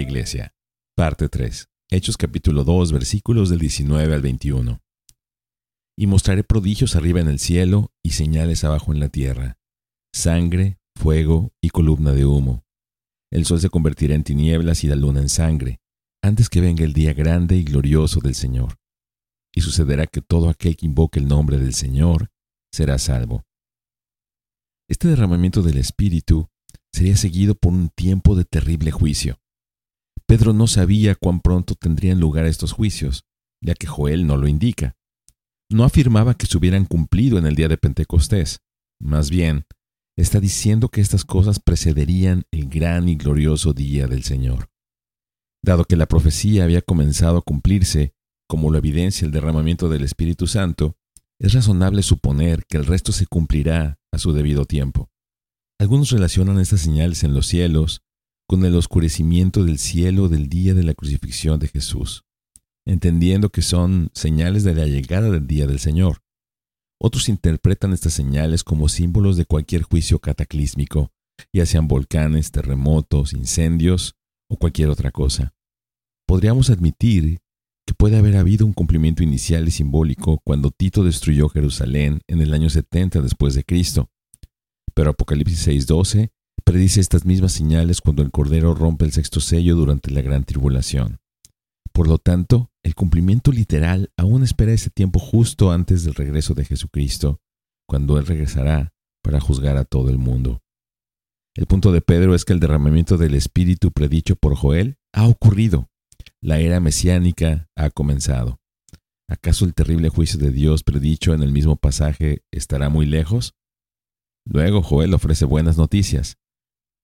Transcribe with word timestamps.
iglesia. 0.00 0.54
Parte 0.96 1.28
3. 1.28 1.68
Hechos 1.90 2.16
capítulo 2.16 2.64
2 2.64 2.90
versículos 2.90 3.50
del 3.50 3.58
19 3.58 4.14
al 4.14 4.22
21. 4.22 4.80
Y 5.98 6.06
mostraré 6.06 6.42
prodigios 6.42 6.96
arriba 6.96 7.20
en 7.20 7.28
el 7.28 7.38
cielo 7.38 7.92
y 8.02 8.12
señales 8.12 8.64
abajo 8.64 8.94
en 8.94 9.00
la 9.00 9.10
tierra. 9.10 9.58
Sangre, 10.14 10.78
fuego 10.98 11.52
y 11.60 11.68
columna 11.68 12.12
de 12.12 12.24
humo. 12.24 12.64
El 13.30 13.44
sol 13.44 13.60
se 13.60 13.68
convertirá 13.68 14.14
en 14.14 14.24
tinieblas 14.24 14.84
y 14.84 14.86
la 14.86 14.96
luna 14.96 15.20
en 15.20 15.28
sangre, 15.28 15.80
antes 16.22 16.48
que 16.48 16.62
venga 16.62 16.82
el 16.82 16.94
día 16.94 17.12
grande 17.12 17.56
y 17.56 17.62
glorioso 17.62 18.20
del 18.20 18.34
Señor. 18.34 18.78
Y 19.54 19.60
sucederá 19.60 20.06
que 20.06 20.22
todo 20.22 20.48
aquel 20.48 20.76
que 20.76 20.86
invoque 20.86 21.18
el 21.18 21.28
nombre 21.28 21.58
del 21.58 21.74
Señor 21.74 22.30
será 22.72 22.98
salvo. 22.98 23.44
Este 24.88 25.08
derramamiento 25.08 25.62
del 25.62 25.76
Espíritu 25.76 26.48
sería 26.96 27.16
seguido 27.16 27.54
por 27.54 27.74
un 27.74 27.90
tiempo 27.90 28.34
de 28.36 28.46
terrible 28.46 28.90
juicio. 28.90 29.38
Pedro 30.26 30.54
no 30.54 30.66
sabía 30.66 31.14
cuán 31.14 31.40
pronto 31.40 31.74
tendrían 31.74 32.20
lugar 32.20 32.46
estos 32.46 32.72
juicios, 32.72 33.26
ya 33.62 33.74
que 33.74 33.86
Joel 33.86 34.26
no 34.26 34.38
lo 34.38 34.48
indica. 34.48 34.96
No 35.70 35.84
afirmaba 35.84 36.32
que 36.32 36.46
se 36.46 36.56
hubieran 36.56 36.86
cumplido 36.86 37.36
en 37.36 37.44
el 37.44 37.54
día 37.54 37.68
de 37.68 37.76
Pentecostés. 37.76 38.60
Más 38.98 39.28
bien, 39.28 39.66
está 40.16 40.40
diciendo 40.40 40.88
que 40.88 41.02
estas 41.02 41.26
cosas 41.26 41.60
precederían 41.60 42.44
el 42.50 42.66
gran 42.70 43.10
y 43.10 43.16
glorioso 43.16 43.74
día 43.74 44.06
del 44.06 44.24
Señor. 44.24 44.70
Dado 45.62 45.84
que 45.84 45.96
la 45.96 46.06
profecía 46.06 46.64
había 46.64 46.80
comenzado 46.80 47.36
a 47.36 47.42
cumplirse, 47.42 48.14
como 48.48 48.70
lo 48.70 48.78
evidencia 48.78 49.26
el 49.26 49.32
derramamiento 49.32 49.90
del 49.90 50.02
Espíritu 50.02 50.46
Santo, 50.46 50.96
es 51.38 51.52
razonable 51.52 52.02
suponer 52.02 52.64
que 52.66 52.78
el 52.78 52.86
resto 52.86 53.12
se 53.12 53.26
cumplirá 53.26 53.98
a 54.12 54.18
su 54.18 54.32
debido 54.32 54.64
tiempo. 54.64 55.10
Algunos 55.78 56.10
relacionan 56.10 56.58
estas 56.58 56.80
señales 56.80 57.22
en 57.22 57.34
los 57.34 57.46
cielos 57.46 58.00
con 58.48 58.64
el 58.64 58.74
oscurecimiento 58.76 59.64
del 59.64 59.78
cielo 59.78 60.28
del 60.28 60.48
día 60.48 60.72
de 60.72 60.82
la 60.82 60.94
crucifixión 60.94 61.58
de 61.60 61.68
Jesús, 61.68 62.24
entendiendo 62.86 63.50
que 63.50 63.60
son 63.60 64.10
señales 64.14 64.64
de 64.64 64.74
la 64.74 64.86
llegada 64.86 65.30
del 65.30 65.46
día 65.46 65.66
del 65.66 65.78
Señor. 65.78 66.22
Otros 66.98 67.28
interpretan 67.28 67.92
estas 67.92 68.14
señales 68.14 68.64
como 68.64 68.88
símbolos 68.88 69.36
de 69.36 69.44
cualquier 69.44 69.82
juicio 69.82 70.18
cataclísmico, 70.18 71.12
ya 71.52 71.66
sean 71.66 71.88
volcanes, 71.88 72.52
terremotos, 72.52 73.34
incendios 73.34 74.16
o 74.48 74.56
cualquier 74.56 74.88
otra 74.88 75.10
cosa. 75.10 75.54
Podríamos 76.26 76.70
admitir 76.70 77.40
que 77.86 77.94
puede 77.94 78.16
haber 78.16 78.36
habido 78.36 78.64
un 78.64 78.72
cumplimiento 78.72 79.22
inicial 79.22 79.68
y 79.68 79.70
simbólico 79.70 80.40
cuando 80.42 80.70
Tito 80.70 81.04
destruyó 81.04 81.50
Jerusalén 81.50 82.22
en 82.28 82.40
el 82.40 82.54
año 82.54 82.70
70 82.70 83.20
después 83.20 83.54
de 83.54 83.64
Cristo. 83.64 84.08
Pero 84.96 85.10
Apocalipsis 85.10 85.66
6:12 85.68 86.30
predice 86.64 87.00
estas 87.00 87.24
mismas 87.24 87.52
señales 87.52 88.00
cuando 88.00 88.22
el 88.22 88.30
Cordero 88.30 88.74
rompe 88.74 89.04
el 89.04 89.12
sexto 89.12 89.40
sello 89.40 89.76
durante 89.76 90.10
la 90.10 90.22
gran 90.22 90.44
tribulación. 90.44 91.18
Por 91.92 92.08
lo 92.08 92.18
tanto, 92.18 92.70
el 92.82 92.94
cumplimiento 92.94 93.52
literal 93.52 94.10
aún 94.16 94.42
espera 94.42 94.72
ese 94.72 94.90
tiempo 94.90 95.18
justo 95.18 95.70
antes 95.70 96.02
del 96.02 96.14
regreso 96.14 96.54
de 96.54 96.64
Jesucristo, 96.64 97.40
cuando 97.86 98.18
Él 98.18 98.26
regresará 98.26 98.94
para 99.22 99.38
juzgar 99.38 99.76
a 99.76 99.84
todo 99.84 100.08
el 100.08 100.18
mundo. 100.18 100.62
El 101.54 101.66
punto 101.66 101.92
de 101.92 102.00
Pedro 102.00 102.34
es 102.34 102.44
que 102.44 102.52
el 102.52 102.60
derramamiento 102.60 103.16
del 103.16 103.34
Espíritu 103.34 103.92
predicho 103.92 104.34
por 104.36 104.56
Joel 104.56 104.96
ha 105.12 105.26
ocurrido. 105.26 105.88
La 106.42 106.58
era 106.58 106.80
mesiánica 106.80 107.68
ha 107.76 107.90
comenzado. 107.90 108.60
¿Acaso 109.28 109.64
el 109.64 109.74
terrible 109.74 110.08
juicio 110.08 110.38
de 110.38 110.50
Dios 110.50 110.82
predicho 110.82 111.34
en 111.34 111.42
el 111.42 111.52
mismo 111.52 111.76
pasaje 111.76 112.42
estará 112.50 112.88
muy 112.88 113.06
lejos? 113.06 113.54
Luego 114.46 114.82
Joel 114.82 115.12
ofrece 115.12 115.44
buenas 115.44 115.76
noticias. 115.76 116.38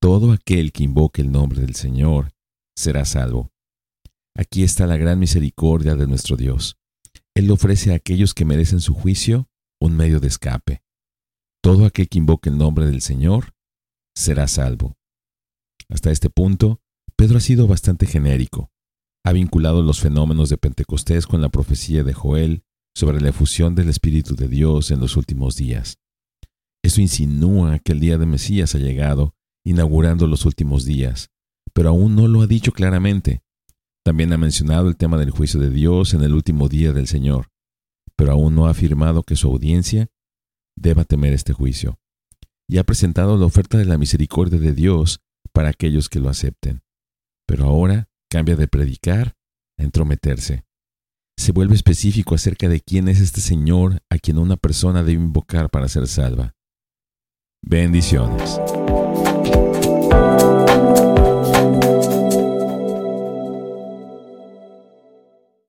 Todo 0.00 0.32
aquel 0.32 0.72
que 0.72 0.84
invoque 0.84 1.22
el 1.22 1.32
nombre 1.32 1.60
del 1.60 1.74
Señor 1.74 2.32
será 2.76 3.04
salvo. 3.04 3.50
Aquí 4.34 4.62
está 4.62 4.86
la 4.86 4.96
gran 4.96 5.18
misericordia 5.18 5.96
de 5.96 6.06
nuestro 6.06 6.36
Dios. 6.36 6.78
Él 7.34 7.50
ofrece 7.50 7.92
a 7.92 7.96
aquellos 7.96 8.32
que 8.32 8.44
merecen 8.44 8.80
su 8.80 8.94
juicio 8.94 9.48
un 9.80 9.96
medio 9.96 10.20
de 10.20 10.28
escape. 10.28 10.82
Todo 11.62 11.84
aquel 11.84 12.08
que 12.08 12.18
invoque 12.18 12.48
el 12.48 12.58
nombre 12.58 12.86
del 12.86 13.02
Señor 13.02 13.54
será 14.16 14.46
salvo. 14.48 14.96
Hasta 15.88 16.10
este 16.10 16.30
punto, 16.30 16.80
Pedro 17.16 17.38
ha 17.38 17.40
sido 17.40 17.66
bastante 17.66 18.06
genérico. 18.06 18.70
Ha 19.24 19.32
vinculado 19.32 19.82
los 19.82 20.00
fenómenos 20.00 20.48
de 20.48 20.58
Pentecostés 20.58 21.26
con 21.26 21.40
la 21.40 21.48
profecía 21.48 22.04
de 22.04 22.12
Joel 22.12 22.64
sobre 22.94 23.20
la 23.20 23.30
efusión 23.30 23.74
del 23.74 23.88
Espíritu 23.88 24.34
de 24.34 24.48
Dios 24.48 24.90
en 24.90 25.00
los 25.00 25.16
últimos 25.16 25.56
días. 25.56 25.98
Eso 26.82 27.00
insinúa 27.00 27.78
que 27.78 27.92
el 27.92 28.00
día 28.00 28.18
de 28.18 28.26
Mesías 28.26 28.74
ha 28.74 28.78
llegado 28.78 29.34
inaugurando 29.64 30.26
los 30.26 30.44
últimos 30.44 30.84
días, 30.84 31.30
pero 31.72 31.90
aún 31.90 32.16
no 32.16 32.26
lo 32.26 32.42
ha 32.42 32.46
dicho 32.46 32.72
claramente. 32.72 33.42
También 34.04 34.32
ha 34.32 34.38
mencionado 34.38 34.88
el 34.88 34.96
tema 34.96 35.16
del 35.16 35.30
juicio 35.30 35.60
de 35.60 35.70
Dios 35.70 36.12
en 36.14 36.22
el 36.22 36.34
último 36.34 36.68
día 36.68 36.92
del 36.92 37.06
Señor, 37.06 37.50
pero 38.16 38.32
aún 38.32 38.54
no 38.54 38.66
ha 38.66 38.70
afirmado 38.70 39.22
que 39.22 39.36
su 39.36 39.48
audiencia 39.48 40.10
deba 40.76 41.04
temer 41.04 41.32
este 41.32 41.52
juicio. 41.52 41.98
Y 42.68 42.78
ha 42.78 42.84
presentado 42.84 43.36
la 43.36 43.46
oferta 43.46 43.78
de 43.78 43.84
la 43.84 43.98
misericordia 43.98 44.58
de 44.58 44.72
Dios 44.72 45.20
para 45.52 45.68
aquellos 45.68 46.08
que 46.08 46.20
lo 46.20 46.28
acepten. 46.28 46.82
Pero 47.46 47.66
ahora 47.66 48.08
cambia 48.28 48.56
de 48.56 48.66
predicar 48.66 49.36
a 49.78 49.82
entrometerse. 49.82 50.64
Se 51.36 51.52
vuelve 51.52 51.74
específico 51.74 52.34
acerca 52.34 52.68
de 52.68 52.80
quién 52.80 53.08
es 53.08 53.20
este 53.20 53.40
Señor 53.40 54.02
a 54.10 54.18
quien 54.18 54.38
una 54.38 54.56
persona 54.56 55.02
debe 55.02 55.22
invocar 55.22 55.70
para 55.70 55.88
ser 55.88 56.06
salva. 56.08 56.54
Bendiciones. 57.62 58.60